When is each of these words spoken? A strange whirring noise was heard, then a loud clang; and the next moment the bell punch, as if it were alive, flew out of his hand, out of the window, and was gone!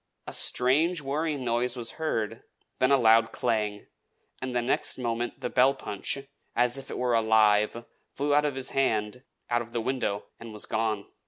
A 0.25 0.33
strange 0.33 0.99
whirring 0.99 1.45
noise 1.45 1.75
was 1.77 1.91
heard, 2.01 2.41
then 2.79 2.89
a 2.89 2.97
loud 2.97 3.31
clang; 3.31 3.85
and 4.41 4.55
the 4.55 4.59
next 4.63 4.97
moment 4.97 5.41
the 5.41 5.49
bell 5.51 5.75
punch, 5.75 6.17
as 6.55 6.79
if 6.79 6.89
it 6.89 6.97
were 6.97 7.13
alive, 7.13 7.85
flew 8.11 8.33
out 8.33 8.43
of 8.45 8.55
his 8.55 8.71
hand, 8.71 9.21
out 9.51 9.61
of 9.61 9.73
the 9.73 9.79
window, 9.81 10.25
and 10.39 10.51
was 10.53 10.65
gone! 10.65 11.05